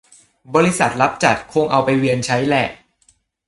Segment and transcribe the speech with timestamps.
[0.55, 2.67] บริษัทรับจัดคงเอาไปเวียนใช้แหละ